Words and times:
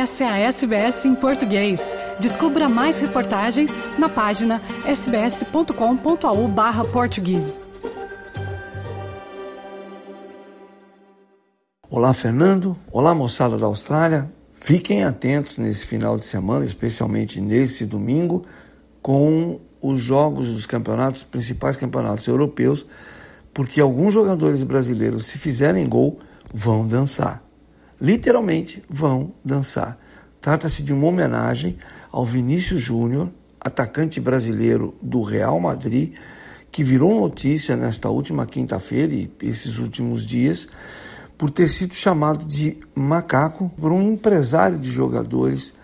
Essa 0.00 0.24
é 0.24 0.28
a 0.28 0.38
SBS 0.38 1.04
em 1.04 1.14
português. 1.14 1.94
Descubra 2.18 2.70
mais 2.70 2.98
reportagens 2.98 3.78
na 3.98 4.08
página 4.08 4.62
sbs.com.au/português. 4.86 7.60
Olá, 11.90 12.14
Fernando. 12.14 12.74
Olá, 12.90 13.14
moçada 13.14 13.58
da 13.58 13.66
Austrália. 13.66 14.32
Fiquem 14.52 15.04
atentos 15.04 15.58
nesse 15.58 15.86
final 15.86 16.16
de 16.16 16.24
semana, 16.24 16.64
especialmente 16.64 17.38
nesse 17.38 17.84
domingo, 17.84 18.46
com 19.02 19.60
os 19.82 20.00
jogos 20.00 20.50
dos 20.50 20.64
campeonatos, 20.64 21.24
principais 21.24 21.76
campeonatos 21.76 22.26
europeus, 22.26 22.86
porque 23.52 23.82
alguns 23.82 24.14
jogadores 24.14 24.62
brasileiros, 24.62 25.26
se 25.26 25.36
fizerem 25.36 25.86
gol, 25.86 26.18
vão 26.54 26.86
dançar 26.86 27.49
literalmente 28.00 28.82
vão 28.88 29.32
dançar. 29.44 29.98
Trata-se 30.40 30.82
de 30.82 30.92
uma 30.92 31.06
homenagem 31.06 31.78
ao 32.10 32.24
Vinícius 32.24 32.80
Júnior, 32.80 33.30
atacante 33.60 34.20
brasileiro 34.20 34.94
do 35.02 35.22
Real 35.22 35.60
Madrid, 35.60 36.14
que 36.72 36.82
virou 36.82 37.20
notícia 37.20 37.76
nesta 37.76 38.08
última 38.08 38.46
quinta-feira 38.46 39.12
e 39.12 39.30
esses 39.42 39.78
últimos 39.78 40.24
dias, 40.24 40.68
por 41.36 41.50
ter 41.50 41.68
sido 41.68 41.94
chamado 41.94 42.44
de 42.44 42.78
macaco 42.94 43.70
por 43.80 43.92
um 43.92 44.00
empresário 44.12 44.78
de 44.78 44.90
jogadores 44.90 45.74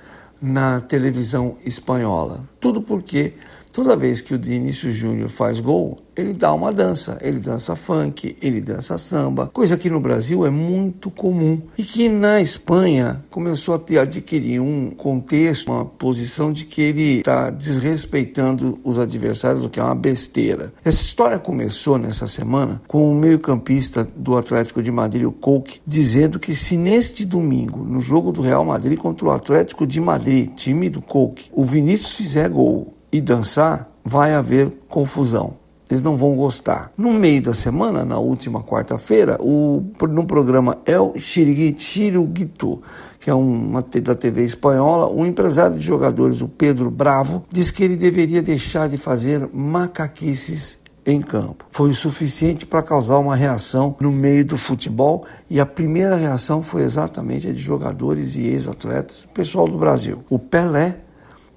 na 0.41 0.81
televisão 0.81 1.57
espanhola. 1.65 2.49
Tudo 2.61 2.81
porque 2.81 3.35
Toda 3.77 3.95
vez 3.95 4.23
que 4.23 4.35
o 4.35 4.41
Vinícius 4.41 4.95
Júnior 4.95 5.29
faz 5.29 5.61
gol, 5.61 5.99
ele 6.17 6.33
dá 6.33 6.51
uma 6.55 6.73
dança. 6.73 7.19
Ele 7.21 7.39
dança 7.39 7.77
funk, 7.77 8.35
ele 8.41 8.59
dança 8.59 8.97
samba, 8.97 9.51
coisa 9.53 9.77
que 9.77 9.91
no 9.91 10.01
Brasil 10.01 10.47
é 10.47 10.51
muito 10.51 11.11
comum 11.11 11.61
e 11.77 11.85
que 11.85 12.09
na 12.09 12.41
Espanha 12.41 13.23
começou 13.31 13.75
a 13.75 13.79
ter, 13.79 13.99
adquirir 13.99 14.61
um 14.61 14.93
contexto, 14.93 15.71
uma 15.71 15.85
posição 15.85 16.51
de 16.51 16.65
que 16.65 16.81
ele 16.81 17.19
está 17.19 17.51
desrespeitando 17.51 18.79
os 18.83 18.99
adversários, 18.99 19.63
o 19.63 19.69
que 19.69 19.79
é 19.79 19.83
uma 19.83 19.95
besteira. 19.95 20.73
Essa 20.83 21.03
história 21.03 21.39
começou 21.39 21.99
nessa 21.99 22.27
semana 22.27 22.81
com 22.89 23.13
o 23.13 23.15
meio-campista 23.15 24.09
do 24.17 24.39
Atlético 24.39 24.83
de 24.83 24.91
Madrid, 24.91 25.25
o 25.25 25.33
Coke, 25.33 25.83
dizendo 25.87 26.39
que 26.39 26.55
se 26.55 26.79
neste 26.79 27.27
domingo, 27.27 27.85
no 27.85 28.01
jogo 28.01 28.33
do 28.33 28.41
Real 28.41 28.65
Madrid 28.65 28.99
contra 28.99 29.27
o 29.27 29.31
Atlético 29.31 29.87
de 29.87 30.01
Madrid, 30.01 30.55
time 30.55 30.89
do 30.89 31.03
Coke, 31.03 31.51
o 31.53 31.63
Vinícius 31.63 32.15
fizer 32.15 32.49
gol 32.49 32.96
e 33.17 33.21
dançar, 33.21 33.91
vai 34.05 34.35
haver 34.35 34.71
confusão. 34.89 35.55
Eles 35.89 36.03
não 36.03 36.17
vão 36.17 36.35
gostar. 36.35 36.91
No 36.97 37.13
meio 37.13 37.41
da 37.43 37.55
semana, 37.55 38.05
na 38.05 38.19
última 38.19 38.63
quarta-feira, 38.63 39.39
no 39.39 40.27
programa 40.27 40.79
El 40.85 41.15
Chiruguito, 41.17 42.83
que 43.21 43.31
é 43.31 43.35
uma 43.35 43.83
da 43.83 44.15
TV 44.15 44.45
espanhola, 44.45 45.09
um 45.09 45.25
empresário 45.25 45.79
de 45.79 45.85
jogadores, 45.85 46.41
o 46.41 46.49
Pedro 46.49 46.91
Bravo, 46.91 47.45
disse 47.49 47.73
que 47.73 47.85
ele 47.85 47.95
deveria 47.95 48.43
deixar 48.43 48.89
de 48.89 48.97
fazer 48.97 49.49
macaquices 49.53 50.79
em 51.07 51.21
campo. 51.21 51.65
Foi 51.71 51.91
o 51.91 51.95
suficiente 51.95 52.67
para 52.67 52.83
causar 52.83 53.19
uma 53.19 53.37
reação 53.37 53.95
no 54.01 54.11
meio 54.11 54.45
do 54.45 54.59
futebol 54.59 55.25
e 55.49 55.61
a 55.61 55.67
primeira 55.67 56.17
reação 56.17 56.63
foi 56.63 56.83
exatamente 56.83 57.47
a 57.47 57.53
de 57.53 57.61
jogadores 57.61 58.35
e 58.35 58.49
ex-atletas, 58.49 59.25
pessoal 59.33 59.69
do 59.69 59.79
Brasil. 59.79 60.25
O 60.29 60.37
Pelé 60.37 60.97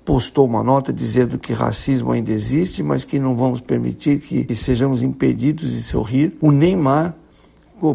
postou 0.09 0.47
uma 0.47 0.63
nota 0.63 0.91
dizendo 0.91 1.37
que 1.37 1.53
racismo 1.53 2.11
ainda 2.11 2.31
existe, 2.31 2.81
mas 2.81 3.05
que 3.05 3.19
não 3.19 3.35
vamos 3.35 3.61
permitir 3.61 4.17
que 4.19 4.55
sejamos 4.55 5.03
impedidos 5.03 5.71
de 5.71 5.83
sorrir. 5.83 6.35
O 6.41 6.49
Neymar 6.49 7.13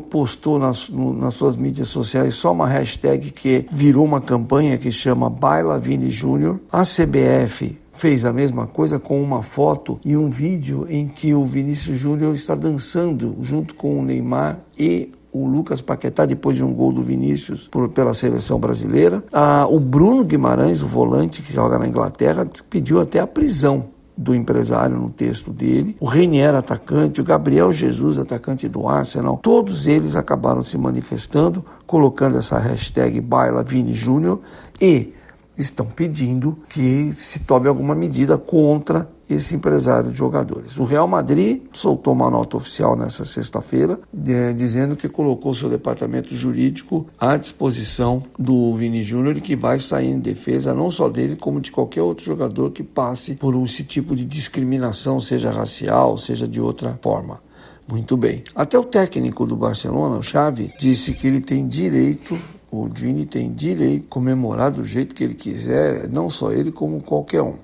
postou 0.08 0.56
nas, 0.56 0.88
no, 0.88 1.12
nas 1.12 1.34
suas 1.34 1.56
mídias 1.56 1.88
sociais 1.88 2.36
só 2.36 2.52
uma 2.52 2.68
hashtag 2.68 3.32
que 3.32 3.66
virou 3.68 4.04
uma 4.04 4.20
campanha 4.20 4.78
que 4.78 4.92
chama 4.92 5.28
Baila 5.28 5.76
Vini 5.76 6.08
Júnior. 6.08 6.60
A 6.70 6.82
CBF 6.82 7.76
fez 7.92 8.24
a 8.24 8.32
mesma 8.32 8.64
coisa 8.68 9.00
com 9.00 9.20
uma 9.20 9.42
foto 9.42 9.98
e 10.04 10.16
um 10.16 10.30
vídeo 10.30 10.86
em 10.88 11.08
que 11.08 11.34
o 11.34 11.44
Vinícius 11.44 11.98
Júnior 11.98 12.32
está 12.36 12.54
dançando 12.54 13.36
junto 13.40 13.74
com 13.74 13.98
o 13.98 14.04
Neymar 14.04 14.60
e 14.78 15.10
o 15.34 15.46
Lucas 15.46 15.82
Paquetá, 15.82 16.24
depois 16.24 16.56
de 16.56 16.62
um 16.62 16.72
gol 16.72 16.92
do 16.92 17.02
Vinícius 17.02 17.66
por, 17.66 17.88
pela 17.88 18.14
seleção 18.14 18.60
brasileira. 18.60 19.24
Ah, 19.32 19.66
o 19.68 19.80
Bruno 19.80 20.24
Guimarães, 20.24 20.80
o 20.80 20.86
volante 20.86 21.42
que 21.42 21.52
joga 21.52 21.76
na 21.76 21.88
Inglaterra, 21.88 22.48
pediu 22.70 23.00
até 23.00 23.18
a 23.18 23.26
prisão 23.26 23.86
do 24.16 24.32
empresário 24.32 24.96
no 24.96 25.10
texto 25.10 25.50
dele, 25.50 25.96
o 25.98 26.06
Renier, 26.06 26.54
atacante, 26.54 27.20
o 27.20 27.24
Gabriel 27.24 27.72
Jesus, 27.72 28.16
atacante 28.16 28.68
do 28.68 28.86
Arsenal, 28.86 29.40
todos 29.42 29.88
eles 29.88 30.14
acabaram 30.14 30.62
se 30.62 30.78
manifestando, 30.78 31.64
colocando 31.84 32.38
essa 32.38 32.56
hashtag 32.56 33.20
Baila 33.20 33.64
Vini 33.64 33.92
Júnior 33.92 34.38
e 34.80 35.12
estão 35.58 35.84
pedindo 35.84 36.58
que 36.68 37.12
se 37.14 37.40
tome 37.40 37.68
alguma 37.68 37.92
medida 37.92 38.38
contra 38.38 39.08
esse 39.28 39.54
empresário 39.54 40.10
de 40.10 40.18
jogadores. 40.18 40.78
O 40.78 40.84
Real 40.84 41.06
Madrid 41.06 41.62
soltou 41.72 42.12
uma 42.12 42.30
nota 42.30 42.56
oficial 42.56 42.96
nessa 42.96 43.24
sexta-feira, 43.24 43.98
é, 44.26 44.52
dizendo 44.52 44.96
que 44.96 45.08
colocou 45.08 45.54
seu 45.54 45.68
departamento 45.68 46.34
jurídico 46.34 47.06
à 47.18 47.36
disposição 47.36 48.22
do 48.38 48.74
Vini 48.74 49.02
Júnior 49.02 49.34
que 49.40 49.56
vai 49.56 49.78
sair 49.78 50.08
em 50.08 50.18
defesa 50.18 50.74
não 50.74 50.90
só 50.90 51.08
dele, 51.08 51.36
como 51.36 51.60
de 51.60 51.70
qualquer 51.70 52.02
outro 52.02 52.24
jogador 52.24 52.70
que 52.70 52.82
passe 52.82 53.34
por 53.34 53.54
esse 53.64 53.84
tipo 53.84 54.14
de 54.14 54.24
discriminação, 54.24 55.20
seja 55.20 55.50
racial, 55.50 56.18
seja 56.18 56.46
de 56.46 56.60
outra 56.60 56.98
forma. 57.02 57.40
Muito 57.86 58.16
bem. 58.16 58.42
Até 58.54 58.78
o 58.78 58.84
técnico 58.84 59.46
do 59.46 59.56
Barcelona, 59.56 60.16
o 60.16 60.22
Xavi, 60.22 60.72
disse 60.80 61.12
que 61.12 61.26
ele 61.26 61.40
tem 61.40 61.68
direito 61.68 62.38
o 62.74 62.88
Vini 62.92 63.24
tem 63.24 63.52
direito 63.52 64.08
comemorar 64.08 64.72
do 64.72 64.82
jeito 64.82 65.14
que 65.14 65.22
ele 65.22 65.34
quiser, 65.34 66.08
não 66.08 66.28
só 66.28 66.50
ele, 66.50 66.72
como 66.72 67.00
qualquer 67.00 67.40
um. 67.40 67.54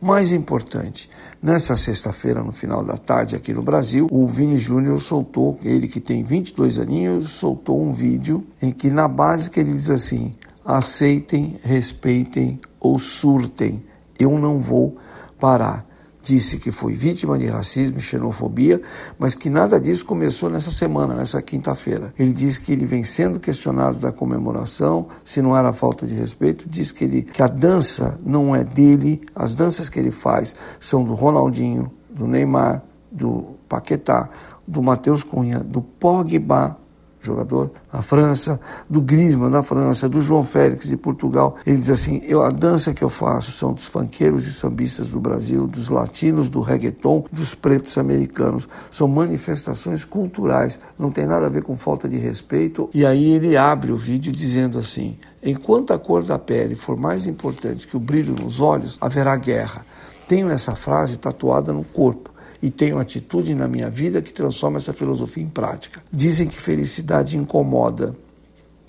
O 0.00 0.06
mais 0.06 0.32
importante, 0.32 1.08
nessa 1.42 1.76
sexta-feira, 1.76 2.42
no 2.42 2.52
final 2.52 2.82
da 2.82 2.96
tarde, 2.96 3.36
aqui 3.36 3.52
no 3.52 3.62
Brasil, 3.62 4.06
o 4.10 4.26
Vini 4.28 4.56
Júnior 4.56 5.00
soltou, 5.00 5.58
ele 5.62 5.88
que 5.88 6.00
tem 6.00 6.22
22 6.22 6.78
aninhos, 6.78 7.30
soltou 7.30 7.82
um 7.82 7.92
vídeo 7.92 8.44
em 8.60 8.70
que, 8.70 8.90
na 8.90 9.08
base, 9.08 9.50
que 9.50 9.60
ele 9.60 9.72
diz 9.72 9.90
assim: 9.90 10.34
aceitem, 10.64 11.58
respeitem 11.62 12.60
ou 12.80 12.98
surtem, 12.98 13.82
eu 14.18 14.38
não 14.38 14.58
vou 14.58 14.96
parar 15.38 15.93
disse 16.24 16.58
que 16.58 16.72
foi 16.72 16.94
vítima 16.94 17.38
de 17.38 17.46
racismo 17.46 17.98
e 17.98 18.00
xenofobia, 18.00 18.80
mas 19.18 19.34
que 19.34 19.50
nada 19.50 19.78
disso 19.78 20.04
começou 20.06 20.48
nessa 20.48 20.70
semana, 20.70 21.14
nessa 21.14 21.40
quinta-feira. 21.42 22.14
Ele 22.18 22.32
disse 22.32 22.60
que 22.60 22.72
ele 22.72 22.86
vem 22.86 23.04
sendo 23.04 23.38
questionado 23.38 23.98
da 23.98 24.10
comemoração, 24.10 25.08
se 25.22 25.42
não 25.42 25.56
era 25.56 25.72
falta 25.72 26.06
de 26.06 26.14
respeito, 26.14 26.68
diz 26.68 26.90
que, 26.90 27.04
ele, 27.04 27.22
que 27.22 27.42
a 27.42 27.46
dança 27.46 28.18
não 28.24 28.56
é 28.56 28.64
dele, 28.64 29.20
as 29.34 29.54
danças 29.54 29.88
que 29.88 29.98
ele 29.98 30.10
faz 30.10 30.56
são 30.80 31.04
do 31.04 31.14
Ronaldinho, 31.14 31.90
do 32.08 32.26
Neymar, 32.26 32.82
do 33.10 33.56
Paquetá, 33.68 34.28
do 34.66 34.82
Matheus 34.82 35.22
Cunha, 35.22 35.60
do 35.60 35.82
Pogba, 35.82 36.78
jogador 37.26 37.70
na 37.92 38.02
França, 38.02 38.60
do 38.88 39.00
Griezmann 39.00 39.50
na 39.50 39.62
França, 39.62 40.08
do 40.08 40.20
João 40.20 40.44
Félix 40.44 40.88
de 40.88 40.96
Portugal. 40.96 41.56
Ele 41.66 41.78
diz 41.78 41.90
assim: 41.90 42.22
eu, 42.26 42.42
a 42.42 42.50
dança 42.50 42.92
que 42.92 43.02
eu 43.02 43.08
faço 43.08 43.52
são 43.52 43.72
dos 43.72 43.86
fanqueiros 43.86 44.46
e 44.46 44.52
sambistas 44.52 45.08
do 45.08 45.20
Brasil, 45.20 45.66
dos 45.66 45.88
latinos, 45.88 46.48
do 46.48 46.60
reggaeton, 46.60 47.24
dos 47.32 47.54
pretos 47.54 47.96
americanos. 47.98 48.68
São 48.90 49.08
manifestações 49.08 50.04
culturais, 50.04 50.78
não 50.98 51.10
tem 51.10 51.26
nada 51.26 51.46
a 51.46 51.50
ver 51.50 51.62
com 51.62 51.76
falta 51.76 52.08
de 52.08 52.18
respeito. 52.18 52.90
E 52.92 53.04
aí 53.06 53.32
ele 53.32 53.56
abre 53.56 53.92
o 53.92 53.96
vídeo 53.96 54.32
dizendo 54.32 54.78
assim: 54.78 55.16
enquanto 55.42 55.92
a 55.92 55.98
cor 55.98 56.22
da 56.22 56.38
pele 56.38 56.74
for 56.74 56.96
mais 56.96 57.26
importante 57.26 57.86
que 57.86 57.96
o 57.96 58.00
brilho 58.00 58.34
nos 58.34 58.60
olhos, 58.60 58.98
haverá 59.00 59.36
guerra. 59.36 59.84
Tenho 60.26 60.48
essa 60.48 60.74
frase 60.74 61.18
tatuada 61.18 61.72
no 61.72 61.84
corpo 61.84 62.33
e 62.64 62.70
tenho 62.70 62.98
atitude 62.98 63.54
na 63.54 63.68
minha 63.68 63.90
vida 63.90 64.22
que 64.22 64.32
transforma 64.32 64.78
essa 64.78 64.94
filosofia 64.94 65.42
em 65.42 65.50
prática. 65.50 66.02
Dizem 66.10 66.48
que 66.48 66.58
felicidade 66.58 67.36
incomoda. 67.36 68.16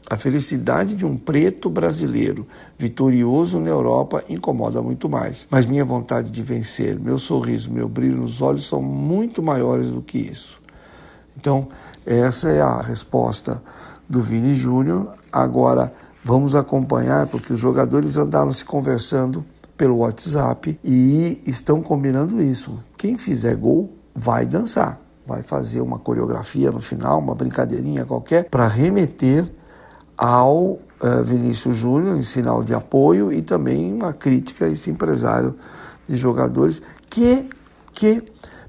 A 0.09 0.15
felicidade 0.15 0.95
de 0.95 1.05
um 1.05 1.17
preto 1.17 1.69
brasileiro 1.69 2.47
vitorioso 2.79 3.59
na 3.59 3.67
Europa 3.67 4.23
incomoda 4.29 4.81
muito 4.81 5.09
mais. 5.09 5.45
Mas 5.51 5.65
minha 5.65 5.83
vontade 5.83 6.29
de 6.29 6.41
vencer, 6.41 6.97
meu 6.97 7.19
sorriso, 7.19 7.69
meu 7.69 7.89
brilho 7.89 8.15
nos 8.15 8.41
olhos 8.41 8.65
são 8.65 8.81
muito 8.81 9.43
maiores 9.43 9.91
do 9.91 10.01
que 10.01 10.19
isso. 10.19 10.61
Então, 11.35 11.67
essa 12.05 12.47
é 12.47 12.61
a 12.61 12.79
resposta 12.79 13.61
do 14.07 14.21
Vini 14.21 14.55
Júnior. 14.55 15.15
Agora, 15.29 15.93
vamos 16.23 16.55
acompanhar, 16.55 17.27
porque 17.27 17.51
os 17.51 17.59
jogadores 17.59 18.15
andaram 18.15 18.53
se 18.53 18.63
conversando 18.63 19.43
pelo 19.77 19.97
WhatsApp 19.97 20.79
e 20.83 21.41
estão 21.45 21.81
combinando 21.81 22.41
isso. 22.41 22.79
Quem 22.97 23.17
fizer 23.17 23.55
gol 23.55 23.93
vai 24.13 24.45
dançar, 24.45 24.99
vai 25.27 25.41
fazer 25.41 25.81
uma 25.81 25.99
coreografia 25.99 26.71
no 26.71 26.79
final, 26.79 27.19
uma 27.19 27.35
brincadeirinha 27.35 28.05
qualquer, 28.05 28.49
para 28.49 28.67
remeter 28.67 29.51
ao 30.17 30.63
uh, 30.63 30.79
Vinícius 31.23 31.75
Júnior 31.75 32.17
em 32.17 32.21
sinal 32.21 32.63
de 32.63 32.73
apoio 32.73 33.31
e 33.31 33.41
também 33.41 33.91
uma 33.93 34.13
crítica 34.13 34.65
a 34.65 34.69
esse 34.69 34.89
empresário 34.89 35.55
de 36.07 36.15
jogadores 36.15 36.81
que, 37.09 37.49
que 37.93 38.23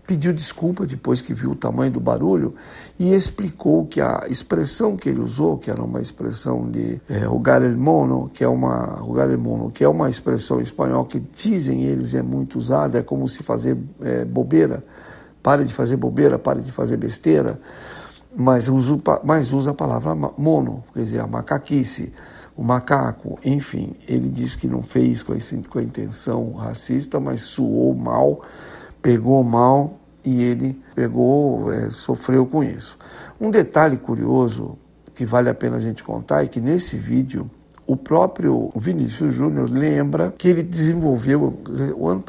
pediu 0.06 0.32
desculpa 0.32 0.86
depois 0.86 1.20
que 1.20 1.34
viu 1.34 1.50
o 1.50 1.56
tamanho 1.56 1.90
do 1.90 2.00
barulho 2.00 2.54
e 2.98 3.14
explicou 3.14 3.86
que 3.86 4.00
a 4.00 4.24
expressão 4.28 4.96
que 4.96 5.08
ele 5.08 5.20
usou, 5.20 5.58
que 5.58 5.70
era 5.70 5.82
uma 5.82 6.00
expressão 6.00 6.70
de 6.70 7.00
é, 7.08 7.24
rogar 7.24 7.62
el 7.62 7.76
mono, 7.76 8.30
que 8.32 8.44
é 8.44 8.48
uma 8.48 8.96
rogar 9.00 9.28
el 9.30 9.38
mono, 9.38 9.70
que 9.70 9.82
é 9.82 9.88
uma 9.88 10.08
expressão 10.08 10.60
espanhol 10.60 11.04
que 11.04 11.20
dizem 11.36 11.84
eles 11.84 12.14
é 12.14 12.22
muito 12.22 12.58
usada, 12.58 12.98
é 12.98 13.02
como 13.02 13.28
se 13.28 13.42
fazer 13.42 13.76
é, 14.00 14.24
bobeira, 14.24 14.84
pare 15.42 15.64
de 15.64 15.74
fazer 15.74 15.96
bobeira, 15.96 16.38
pare 16.38 16.60
de 16.60 16.70
fazer 16.70 16.96
besteira, 16.96 17.60
mas 18.34 18.68
usa, 18.68 18.98
mas 19.24 19.52
usa 19.52 19.70
a 19.70 19.74
palavra 19.74 20.14
mono, 20.14 20.84
quer 20.92 21.00
dizer, 21.00 21.20
a 21.20 21.26
macaquice 21.26 22.12
o 22.56 22.64
macaco, 22.64 23.38
enfim, 23.44 23.94
ele 24.08 24.30
diz 24.30 24.56
que 24.56 24.66
não 24.66 24.80
fez 24.80 25.22
com 25.22 25.34
a 25.78 25.82
intenção 25.82 26.52
racista, 26.52 27.20
mas 27.20 27.42
suou 27.42 27.94
mal, 27.94 28.40
pegou 29.06 29.44
mal 29.44 30.00
e 30.24 30.42
ele 30.42 30.82
pegou, 30.92 31.72
é, 31.72 31.88
sofreu 31.90 32.44
com 32.44 32.64
isso. 32.64 32.98
Um 33.40 33.52
detalhe 33.52 33.96
curioso 33.96 34.76
que 35.14 35.24
vale 35.24 35.48
a 35.48 35.54
pena 35.54 35.76
a 35.76 35.80
gente 35.80 36.02
contar 36.02 36.42
é 36.42 36.48
que 36.48 36.60
nesse 36.60 36.96
vídeo 36.96 37.48
o 37.86 37.96
próprio 37.96 38.70
Vinícius 38.74 39.32
Júnior 39.32 39.70
lembra 39.70 40.34
que 40.36 40.48
ele 40.48 40.62
desenvolveu, 40.62 41.56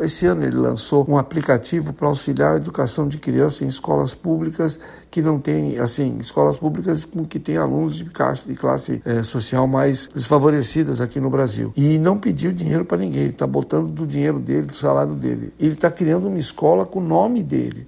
esse 0.02 0.28
ano 0.28 0.44
ele 0.44 0.56
lançou 0.56 1.06
um 1.10 1.18
aplicativo 1.18 1.94
para 1.94 2.08
auxiliar 2.08 2.54
a 2.54 2.58
educação 2.58 3.08
de 3.08 3.18
crianças 3.18 3.64
em 3.64 3.68
escolas 3.68 4.14
públicas 4.14 4.80
que 5.10 5.22
não 5.22 5.40
tem, 5.40 5.80
assim, 5.80 6.18
escolas 6.20 6.58
públicas 6.58 7.08
que 7.28 7.40
têm 7.40 7.58
alunos 7.58 7.96
de 7.96 8.06
classe, 8.06 8.48
de 8.48 8.54
classe 8.54 9.02
é, 9.04 9.24
social 9.24 9.68
mais 9.68 10.08
desfavorecidas 10.14 11.02
aqui 11.02 11.20
no 11.20 11.30
Brasil. 11.30 11.74
E 11.76 11.98
não 11.98 12.20
pediu 12.20 12.52
dinheiro 12.52 12.86
para 12.86 12.98
ninguém, 12.98 13.24
ele 13.24 13.32
está 13.32 13.48
botando 13.48 13.88
do 13.88 14.06
dinheiro 14.06 14.40
dele, 14.40 14.68
do 14.68 14.76
salário 14.76 15.16
dele. 15.16 15.54
Ele 15.60 15.74
está 15.74 15.90
criando 15.90 16.28
uma 16.28 16.38
escola 16.38 16.86
com 16.86 17.00
o 17.00 17.04
nome 17.04 17.42
dele 17.42 17.88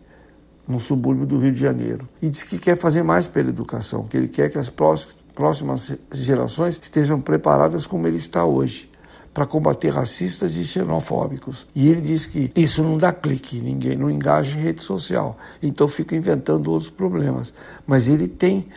no 0.67 0.79
subúrbio 0.79 1.25
do 1.25 1.39
Rio 1.39 1.51
de 1.51 1.59
Janeiro. 1.59 2.07
E 2.21 2.29
diz 2.29 2.43
que 2.43 2.57
quer 2.59 2.77
fazer 2.77 3.03
mais 3.03 3.27
pela 3.27 3.49
educação, 3.49 4.03
que 4.03 4.15
ele 4.15 4.27
quer 4.27 4.49
que 4.49 4.57
as 4.57 4.69
próximas 4.69 5.15
próximas 5.39 5.95
gerações 6.11 6.77
estejam 6.83 7.21
preparadas 7.21 7.87
como 7.87 8.05
ele 8.05 8.17
está 8.17 8.43
hoje 8.43 8.91
para 9.33 9.45
combater 9.45 9.87
racistas 9.89 10.57
e 10.57 10.65
xenofóbicos. 10.65 11.65
E 11.73 11.87
ele 11.87 12.01
diz 12.01 12.25
que 12.25 12.51
isso 12.53 12.83
não 12.83 12.97
dá 12.97 13.13
clique, 13.13 13.61
ninguém 13.61 13.95
não 13.95 14.11
engaja 14.11 14.57
em 14.57 14.61
rede 14.61 14.81
social, 14.81 15.37
então 15.63 15.87
fica 15.87 16.13
inventando 16.13 16.69
outros 16.69 16.89
problemas. 16.89 17.53
Mas 17.87 18.09
ele 18.09 18.27
tem 18.27 18.67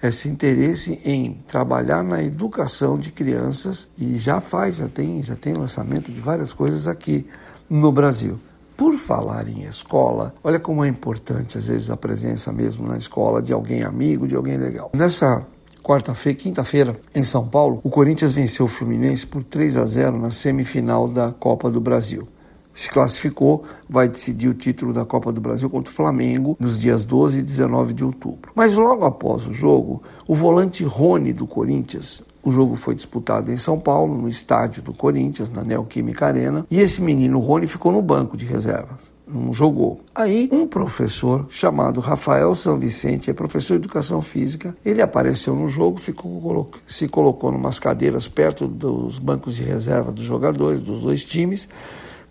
esse 0.00 0.28
interesse 0.28 1.00
em 1.04 1.42
trabalhar 1.48 2.04
na 2.04 2.22
educação 2.22 2.96
de 2.96 3.10
crianças 3.10 3.88
e 3.98 4.16
já 4.16 4.40
faz, 4.40 4.76
já 4.76 4.86
tem, 4.86 5.20
já 5.24 5.34
tem 5.34 5.54
lançamento 5.54 6.12
de 6.12 6.20
várias 6.20 6.52
coisas 6.52 6.86
aqui 6.86 7.26
no 7.68 7.90
Brasil. 7.90 8.38
Por 8.76 8.94
falar 8.94 9.48
em 9.48 9.64
escola, 9.64 10.32
olha 10.44 10.60
como 10.60 10.84
é 10.84 10.88
importante 10.88 11.58
às 11.58 11.66
vezes 11.66 11.90
a 11.90 11.96
presença 11.96 12.52
mesmo 12.52 12.86
na 12.86 12.96
escola 12.96 13.42
de 13.42 13.52
alguém 13.52 13.82
amigo, 13.82 14.28
de 14.28 14.36
alguém 14.36 14.56
legal. 14.56 14.92
Nessa 14.94 15.44
quarta-feira, 15.82 16.38
quinta-feira, 16.38 16.96
em 17.14 17.24
São 17.24 17.46
Paulo, 17.46 17.80
o 17.82 17.90
Corinthians 17.90 18.32
venceu 18.32 18.66
o 18.66 18.68
Fluminense 18.68 19.26
por 19.26 19.42
3 19.42 19.76
a 19.76 19.84
0 19.84 20.18
na 20.18 20.30
semifinal 20.30 21.08
da 21.08 21.32
Copa 21.32 21.70
do 21.70 21.80
Brasil. 21.80 22.28
Se 22.72 22.88
classificou, 22.88 23.64
vai 23.88 24.08
decidir 24.08 24.48
o 24.48 24.54
título 24.54 24.92
da 24.92 25.04
Copa 25.04 25.30
do 25.30 25.40
Brasil 25.40 25.68
contra 25.68 25.92
o 25.92 25.94
Flamengo 25.94 26.56
nos 26.58 26.80
dias 26.80 27.04
12 27.04 27.40
e 27.40 27.42
19 27.42 27.92
de 27.92 28.04
outubro. 28.04 28.52
Mas 28.54 28.76
logo 28.76 29.04
após 29.04 29.46
o 29.46 29.52
jogo, 29.52 30.02
o 30.26 30.34
volante 30.34 30.82
Rony 30.84 31.32
do 31.32 31.46
Corinthians, 31.46 32.22
o 32.42 32.50
jogo 32.50 32.74
foi 32.74 32.94
disputado 32.94 33.52
em 33.52 33.58
São 33.58 33.78
Paulo, 33.78 34.16
no 34.16 34.28
estádio 34.28 34.82
do 34.82 34.94
Corinthians, 34.94 35.50
na 35.50 35.62
Neoquímica 35.62 36.26
Arena, 36.26 36.64
e 36.70 36.80
esse 36.80 37.02
menino 37.02 37.38
Rony 37.38 37.66
ficou 37.66 37.92
no 37.92 38.00
banco 38.00 38.36
de 38.36 38.46
reservas 38.46 39.11
não 39.32 39.52
jogou. 39.52 40.00
Aí, 40.14 40.48
um 40.52 40.66
professor 40.66 41.46
chamado 41.48 42.00
Rafael 42.00 42.54
São 42.54 42.78
Vicente, 42.78 43.30
é 43.30 43.34
professor 43.34 43.78
de 43.78 43.84
educação 43.84 44.20
física, 44.20 44.76
ele 44.84 45.00
apareceu 45.00 45.54
no 45.54 45.66
jogo, 45.68 45.98
ficou, 45.98 46.70
se 46.86 47.08
colocou 47.08 47.52
em 47.52 47.56
umas 47.56 47.78
cadeiras 47.78 48.28
perto 48.28 48.66
dos 48.66 49.18
bancos 49.18 49.56
de 49.56 49.62
reserva 49.62 50.12
dos 50.12 50.24
jogadores, 50.24 50.80
dos 50.80 51.00
dois 51.00 51.24
times, 51.24 51.68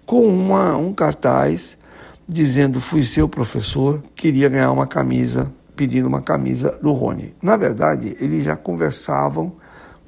com 0.05 0.25
uma, 0.27 0.77
um 0.77 0.93
cartaz 0.93 1.77
dizendo: 2.27 2.79
Fui 2.79 3.03
seu 3.03 3.27
professor, 3.27 4.03
queria 4.15 4.49
ganhar 4.49 4.71
uma 4.71 4.87
camisa, 4.87 5.51
pedindo 5.75 6.07
uma 6.07 6.21
camisa 6.21 6.77
do 6.81 6.91
Rony. 6.91 7.33
Na 7.41 7.57
verdade, 7.57 8.15
eles 8.19 8.43
já 8.43 8.55
conversavam 8.55 9.53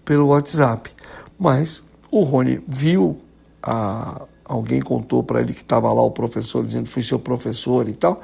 pelo 0.05 0.27
WhatsApp, 0.27 0.91
mas 1.37 1.83
o 2.11 2.23
Rony 2.23 2.61
viu 2.67 3.17
a 3.61 4.21
alguém 4.53 4.81
contou 4.81 5.23
para 5.23 5.41
ele 5.41 5.53
que 5.53 5.61
estava 5.61 5.91
lá 5.91 6.01
o 6.01 6.11
professor 6.11 6.65
dizendo 6.65 6.87
fui 6.87 7.03
seu 7.03 7.19
professor 7.19 7.87
e 7.89 7.93
tal. 7.93 8.21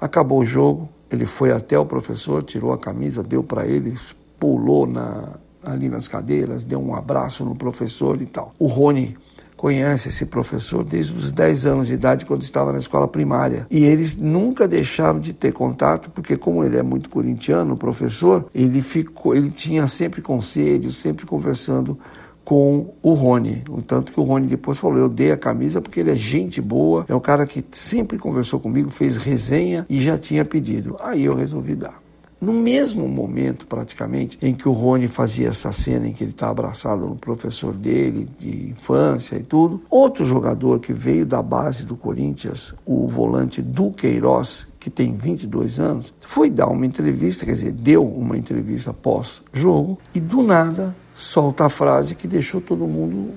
Acabou 0.00 0.40
o 0.40 0.44
jogo, 0.44 0.88
ele 1.10 1.24
foi 1.24 1.52
até 1.52 1.78
o 1.78 1.86
professor, 1.86 2.42
tirou 2.42 2.72
a 2.72 2.78
camisa, 2.78 3.22
deu 3.22 3.42
para 3.42 3.66
ele, 3.66 3.94
pulou 4.38 4.86
na, 4.86 5.34
ali 5.62 5.88
nas 5.88 6.08
cadeiras, 6.08 6.64
deu 6.64 6.80
um 6.80 6.94
abraço 6.94 7.44
no 7.44 7.54
professor 7.54 8.20
e 8.20 8.26
tal. 8.26 8.54
O 8.58 8.66
Rony 8.66 9.16
conhece 9.56 10.10
esse 10.10 10.26
professor 10.26 10.84
desde 10.84 11.14
os 11.14 11.32
10 11.32 11.66
anos 11.66 11.86
de 11.86 11.94
idade, 11.94 12.26
quando 12.26 12.42
estava 12.42 12.72
na 12.72 12.78
escola 12.78 13.08
primária. 13.08 13.66
E 13.70 13.84
eles 13.84 14.14
nunca 14.14 14.68
deixaram 14.68 15.18
de 15.18 15.32
ter 15.32 15.52
contato, 15.52 16.10
porque 16.10 16.36
como 16.36 16.62
ele 16.62 16.76
é 16.76 16.82
muito 16.82 17.08
corintiano, 17.08 17.74
o 17.74 17.76
professor, 17.76 18.46
ele 18.54 18.82
ficou, 18.82 19.34
ele 19.34 19.50
tinha 19.50 19.86
sempre 19.86 20.20
conselhos, 20.20 20.98
sempre 20.98 21.24
conversando 21.24 21.98
com 22.46 22.94
o 23.02 23.12
Rony. 23.12 23.64
O 23.68 23.82
tanto 23.82 24.12
que 24.12 24.20
o 24.20 24.22
Rony 24.22 24.46
depois 24.46 24.78
falou: 24.78 24.96
eu 24.96 25.08
dei 25.08 25.32
a 25.32 25.36
camisa 25.36 25.82
porque 25.82 25.98
ele 25.98 26.12
é 26.12 26.14
gente 26.14 26.62
boa, 26.62 27.04
é 27.08 27.14
um 27.14 27.20
cara 27.20 27.44
que 27.44 27.62
sempre 27.72 28.16
conversou 28.18 28.60
comigo, 28.60 28.88
fez 28.88 29.16
resenha 29.16 29.84
e 29.90 30.00
já 30.00 30.16
tinha 30.16 30.44
pedido. 30.44 30.96
Aí 31.00 31.24
eu 31.24 31.34
resolvi 31.34 31.74
dar. 31.74 32.05
No 32.38 32.52
mesmo 32.52 33.08
momento, 33.08 33.66
praticamente, 33.66 34.38
em 34.42 34.54
que 34.54 34.68
o 34.68 34.72
Rony 34.72 35.08
fazia 35.08 35.48
essa 35.48 35.72
cena 35.72 36.06
em 36.06 36.12
que 36.12 36.22
ele 36.22 36.32
está 36.32 36.50
abraçado 36.50 37.06
no 37.06 37.16
professor 37.16 37.72
dele, 37.72 38.28
de 38.38 38.70
infância 38.70 39.36
e 39.36 39.42
tudo, 39.42 39.82
outro 39.88 40.22
jogador 40.24 40.78
que 40.78 40.92
veio 40.92 41.24
da 41.24 41.40
base 41.40 41.86
do 41.86 41.96
Corinthians, 41.96 42.74
o 42.84 43.08
volante 43.08 43.62
Duqueiroz, 43.62 44.68
que 44.78 44.90
tem 44.90 45.16
22 45.16 45.80
anos, 45.80 46.12
foi 46.20 46.50
dar 46.50 46.68
uma 46.68 46.84
entrevista, 46.84 47.46
quer 47.46 47.52
dizer, 47.52 47.72
deu 47.72 48.06
uma 48.06 48.36
entrevista 48.36 48.92
pós-jogo, 48.92 49.98
e 50.14 50.20
do 50.20 50.42
nada 50.42 50.94
solta 51.14 51.64
a 51.64 51.70
frase 51.70 52.14
que 52.14 52.28
deixou 52.28 52.60
todo 52.60 52.86
mundo 52.86 53.32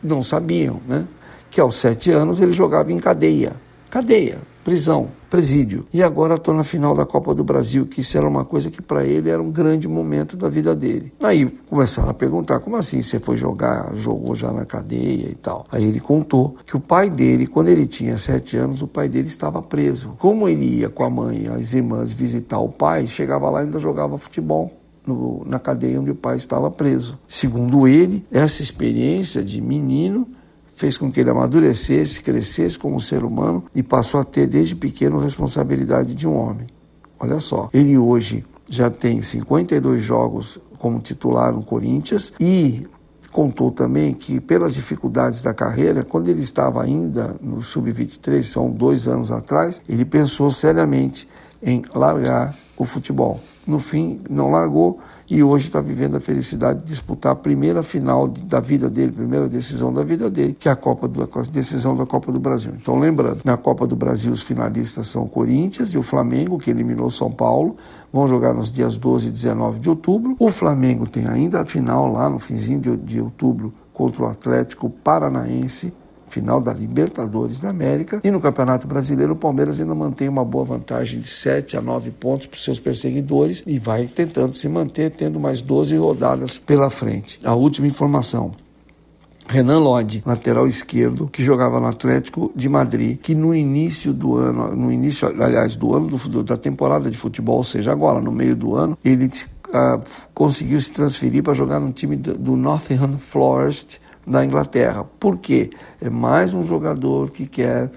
não 0.00 0.22
sabiam, 0.22 0.80
né? 0.86 1.06
Que 1.50 1.60
aos 1.60 1.74
sete 1.74 2.12
anos 2.12 2.40
ele 2.40 2.52
jogava 2.52 2.92
em 2.92 2.98
cadeia. 2.98 3.54
Cadeia, 3.90 4.38
prisão, 4.64 5.08
presídio. 5.28 5.86
E 5.92 6.02
agora 6.02 6.36
estou 6.36 6.54
na 6.54 6.64
final 6.64 6.94
da 6.94 7.04
Copa 7.04 7.34
do 7.34 7.44
Brasil, 7.44 7.86
que 7.86 8.00
isso 8.00 8.16
era 8.16 8.26
uma 8.26 8.44
coisa 8.44 8.70
que 8.70 8.80
para 8.80 9.04
ele 9.04 9.28
era 9.28 9.40
um 9.40 9.50
grande 9.50 9.86
momento 9.86 10.36
da 10.36 10.48
vida 10.48 10.74
dele. 10.74 11.12
Aí 11.22 11.46
começaram 11.68 12.08
a 12.08 12.14
perguntar: 12.14 12.60
como 12.60 12.76
assim 12.76 13.02
você 13.02 13.20
foi 13.20 13.36
jogar, 13.36 13.94
jogou 13.94 14.34
já 14.34 14.50
na 14.50 14.64
cadeia 14.64 15.28
e 15.28 15.34
tal? 15.34 15.66
Aí 15.70 15.84
ele 15.84 16.00
contou 16.00 16.56
que 16.66 16.76
o 16.76 16.80
pai 16.80 17.10
dele, 17.10 17.46
quando 17.46 17.68
ele 17.68 17.86
tinha 17.86 18.16
sete 18.16 18.56
anos, 18.56 18.80
o 18.80 18.88
pai 18.88 19.08
dele 19.08 19.28
estava 19.28 19.60
preso. 19.60 20.14
Como 20.18 20.48
ele 20.48 20.80
ia 20.80 20.88
com 20.88 21.04
a 21.04 21.10
mãe 21.10 21.46
as 21.48 21.74
irmãs 21.74 22.12
visitar 22.12 22.58
o 22.58 22.68
pai, 22.68 23.06
chegava 23.06 23.50
lá 23.50 23.60
e 23.60 23.64
ainda 23.64 23.78
jogava 23.78 24.16
futebol. 24.16 24.72
No, 25.06 25.44
na 25.44 25.58
cadeia 25.58 26.00
onde 26.00 26.12
o 26.12 26.14
pai 26.14 26.36
estava 26.36 26.70
preso. 26.70 27.18
Segundo 27.28 27.86
ele, 27.86 28.24
essa 28.32 28.62
experiência 28.62 29.44
de 29.44 29.60
menino 29.60 30.26
fez 30.74 30.98
com 30.98 31.10
que 31.10 31.20
ele 31.20 31.30
amadurecesse, 31.30 32.22
crescesse 32.22 32.78
como 32.78 33.00
ser 33.00 33.24
humano 33.24 33.64
e 33.74 33.82
passou 33.82 34.20
a 34.20 34.24
ter 34.24 34.46
desde 34.46 34.74
pequeno 34.74 35.18
responsabilidade 35.18 36.14
de 36.14 36.28
um 36.28 36.36
homem. 36.36 36.66
Olha 37.18 37.40
só, 37.40 37.70
ele 37.72 37.96
hoje 37.96 38.44
já 38.68 38.90
tem 38.90 39.22
52 39.22 40.02
jogos 40.02 40.60
como 40.78 41.00
titular 41.00 41.52
no 41.52 41.62
Corinthians 41.62 42.32
e 42.40 42.86
contou 43.30 43.70
também 43.72 44.14
que 44.14 44.40
pelas 44.40 44.74
dificuldades 44.74 45.42
da 45.42 45.52
carreira, 45.52 46.04
quando 46.04 46.28
ele 46.28 46.40
estava 46.40 46.82
ainda 46.82 47.34
no 47.40 47.62
sub-23, 47.62 48.44
são 48.44 48.70
dois 48.70 49.08
anos 49.08 49.30
atrás, 49.30 49.82
ele 49.88 50.04
pensou 50.04 50.50
seriamente 50.50 51.28
em 51.62 51.82
largar 51.94 52.56
o 52.76 52.84
futebol. 52.84 53.40
No 53.66 53.78
fim, 53.78 54.20
não 54.28 54.50
largou 54.50 55.00
e 55.28 55.42
hoje 55.42 55.66
está 55.66 55.80
vivendo 55.80 56.16
a 56.16 56.20
felicidade 56.20 56.80
de 56.80 56.86
disputar 56.86 57.32
a 57.32 57.36
primeira 57.36 57.82
final 57.82 58.28
da 58.28 58.60
vida 58.60 58.90
dele, 58.90 59.12
primeira 59.12 59.48
decisão 59.48 59.92
da 59.92 60.02
vida 60.02 60.28
dele, 60.30 60.56
que 60.58 60.68
é 60.68 60.72
a 60.72 60.76
Copa 60.76 61.08
do, 61.08 61.22
a 61.22 61.42
decisão 61.50 61.96
da 61.96 62.04
Copa 62.04 62.30
do 62.30 62.38
Brasil. 62.38 62.72
Então, 62.80 62.98
lembrando, 62.98 63.40
na 63.44 63.56
Copa 63.56 63.86
do 63.86 63.96
Brasil 63.96 64.32
os 64.32 64.42
finalistas 64.42 65.06
são 65.06 65.24
o 65.24 65.28
Corinthians 65.28 65.94
e 65.94 65.98
o 65.98 66.02
Flamengo, 66.02 66.58
que 66.58 66.70
eliminou 66.70 67.10
São 67.10 67.30
Paulo, 67.30 67.76
vão 68.12 68.28
jogar 68.28 68.52
nos 68.52 68.70
dias 68.70 68.96
12 68.96 69.28
e 69.28 69.30
19 69.30 69.80
de 69.80 69.88
outubro. 69.88 70.36
O 70.38 70.50
Flamengo 70.50 71.06
tem 71.06 71.26
ainda 71.26 71.62
a 71.62 71.66
final 71.66 72.12
lá 72.12 72.28
no 72.28 72.38
finzinho 72.38 72.80
de, 72.80 72.96
de 72.96 73.20
outubro 73.20 73.72
contra 73.92 74.24
o 74.24 74.26
Atlético 74.26 74.90
Paranaense 74.90 75.92
final 76.34 76.60
da 76.60 76.72
Libertadores 76.72 77.60
da 77.60 77.70
América. 77.70 78.20
E 78.24 78.30
no 78.30 78.40
Campeonato 78.40 78.88
Brasileiro, 78.88 79.34
o 79.34 79.36
Palmeiras 79.36 79.80
ainda 79.80 79.94
mantém 79.94 80.28
uma 80.28 80.44
boa 80.44 80.64
vantagem 80.64 81.20
de 81.20 81.28
7 81.28 81.76
a 81.76 81.80
9 81.80 82.10
pontos 82.10 82.46
para 82.48 82.56
os 82.56 82.64
seus 82.64 82.80
perseguidores 82.80 83.62
e 83.66 83.78
vai 83.78 84.06
tentando 84.06 84.54
se 84.54 84.68
manter, 84.68 85.12
tendo 85.12 85.38
mais 85.38 85.60
12 85.60 85.96
rodadas 85.96 86.58
pela 86.58 86.90
frente. 86.90 87.38
A 87.44 87.54
última 87.54 87.86
informação. 87.86 88.52
Renan 89.46 89.78
Lodi, 89.78 90.22
lateral 90.24 90.66
esquerdo, 90.66 91.28
que 91.30 91.42
jogava 91.42 91.78
no 91.78 91.86
Atlético 91.86 92.50
de 92.56 92.68
Madrid, 92.68 93.18
que 93.20 93.34
no 93.34 93.54
início 93.54 94.12
do 94.12 94.36
ano, 94.36 94.74
no 94.74 94.90
início, 94.90 95.28
aliás, 95.28 95.76
do 95.76 95.94
ano 95.94 96.16
do, 96.16 96.42
da 96.42 96.56
temporada 96.56 97.10
de 97.10 97.16
futebol, 97.16 97.58
ou 97.58 97.64
seja, 97.64 97.92
agora, 97.92 98.22
no 98.22 98.32
meio 98.32 98.56
do 98.56 98.74
ano, 98.74 98.96
ele 99.04 99.26
uh, 99.26 100.00
conseguiu 100.32 100.80
se 100.80 100.90
transferir 100.90 101.42
para 101.42 101.52
jogar 101.52 101.78
no 101.78 101.92
time 101.92 102.16
do, 102.16 102.34
do 102.38 102.56
Nottingham 102.56 103.18
Forest 103.18 104.00
da 104.26 104.44
Inglaterra. 104.44 105.04
Por 105.04 105.38
quê? 105.38 105.70
É 106.00 106.08
mais 106.08 106.54
um 106.54 106.62
jogador 106.62 107.30
que 107.30 107.46
quer 107.46 107.90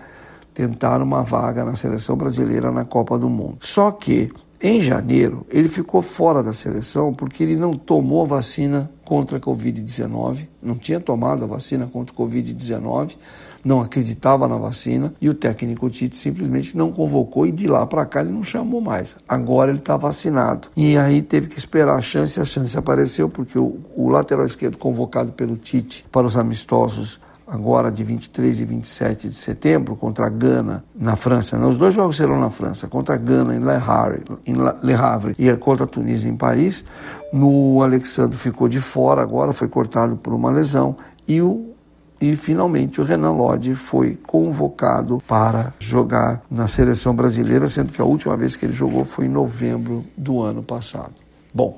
tentar 0.54 1.02
uma 1.02 1.22
vaga 1.22 1.64
na 1.64 1.76
seleção 1.76 2.16
brasileira 2.16 2.72
na 2.72 2.84
Copa 2.84 3.18
do 3.18 3.30
Mundo. 3.30 3.58
Só 3.62 3.92
que 3.92 4.32
em 4.60 4.82
janeiro, 4.82 5.46
ele 5.50 5.70
ficou 5.70 6.02
fora 6.02 6.42
da 6.42 6.52
seleção 6.52 7.14
porque 7.14 7.44
ele 7.44 7.56
não 7.56 7.74
tomou 7.74 8.26
vacina 8.26 8.90
contra 9.06 9.38
a 9.38 9.42
Covid-19, 9.42 10.48
não 10.64 10.76
tinha 10.76 11.00
tomado 11.00 11.44
a 11.44 11.48
vacina 11.48 11.86
contra 11.86 12.14
a 12.14 12.18
Covid-19, 12.18 13.18
não 13.68 13.82
acreditava 13.82 14.48
na 14.48 14.56
vacina 14.56 15.14
e 15.20 15.30
o 15.30 15.34
técnico 15.34 15.90
Tite 15.90 16.16
simplesmente 16.16 16.76
não 16.78 16.92
convocou 16.92 17.46
e 17.46 17.52
de 17.52 17.68
lá 17.68 17.86
para 17.86 18.06
cá 18.06 18.22
ele 18.22 18.32
não 18.32 18.42
chamou 18.42 18.80
mais. 18.80 19.18
Agora 19.28 19.70
ele 19.70 19.80
está 19.80 19.98
vacinado. 19.98 20.70
E 20.76 20.98
aí 20.98 21.22
teve 21.22 21.48
que 21.48 21.60
esperar 21.60 21.96
a 21.96 22.02
chance, 22.02 22.40
a 22.40 22.46
chance 22.46 22.78
apareceu 22.78 23.28
porque 23.28 23.60
o, 23.60 23.78
o 23.96 24.08
lateral 24.10 24.46
esquerdo 24.46 24.78
convocado 24.78 25.34
pelo 25.34 25.58
Tite 25.58 26.06
para 26.10 26.26
os 26.26 26.38
amistosos 26.38 27.20
agora 27.46 27.90
de 27.90 28.04
23 28.04 28.60
e 28.60 28.66
27 28.66 29.30
de 29.30 29.36
setembro, 29.36 29.96
contra 29.96 30.26
a 30.26 30.30
Gana, 30.30 30.84
na 30.94 31.16
França. 31.16 31.58
Né? 31.58 31.66
Os 31.66 31.78
dois 31.78 31.94
jogos 31.94 32.18
serão 32.18 32.38
na 32.38 32.50
França, 32.50 32.88
contra 32.88 33.16
a 33.16 33.18
Gana 33.18 33.56
em 33.56 33.60
Le 33.60 34.94
Havre, 34.94 35.34
e 35.40 35.56
contra 35.56 35.86
a 35.86 35.88
Tunísia 35.88 36.30
em 36.30 36.36
Paris. 36.36 36.84
No 37.32 37.82
Alexandre 37.82 38.38
ficou 38.38 38.68
de 38.68 38.82
fora 38.82 39.22
agora, 39.22 39.54
foi 39.54 39.70
cortado 39.70 40.18
por 40.18 40.34
uma 40.34 40.52
lesão. 40.52 40.98
E 41.26 41.42
o 41.42 41.77
e 42.20 42.36
finalmente 42.36 43.00
o 43.00 43.04
Renan 43.04 43.32
Lodge 43.32 43.76
foi 43.76 44.16
convocado 44.16 45.22
para 45.28 45.74
jogar 45.80 46.42
na 46.50 46.68
seleção 46.68 47.16
brasileira, 47.16 47.68
sendo 47.68 47.92
que 47.92 48.02
a 48.02 48.06
última 48.06 48.36
vez 48.36 48.56
que 48.56 48.66
ele 48.66 48.74
jogou 48.74 49.06
foi 49.06 49.26
em 49.26 49.30
novembro 49.30 50.06
do 50.16 50.42
ano 50.42 50.64
passado. 50.64 51.14
Bom, 51.54 51.78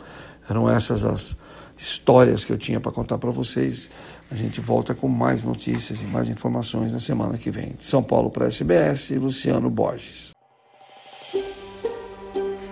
eram 0.49 0.69
essas 0.69 1.03
as 1.03 1.37
histórias 1.77 2.43
que 2.43 2.51
eu 2.51 2.57
tinha 2.57 2.79
para 2.79 2.91
contar 2.91 3.17
para 3.17 3.31
vocês. 3.31 3.89
A 4.31 4.35
gente 4.35 4.59
volta 4.59 4.93
com 4.93 5.07
mais 5.07 5.43
notícias 5.43 6.01
e 6.01 6.05
mais 6.05 6.29
informações 6.29 6.91
na 6.91 6.99
semana 6.99 7.37
que 7.37 7.49
vem. 7.49 7.73
De 7.79 7.85
São 7.85 8.03
Paulo 8.03 8.29
para 8.29 8.45
a 8.45 8.47
SBS, 8.47 9.11
Luciano 9.11 9.69
Borges. 9.69 10.38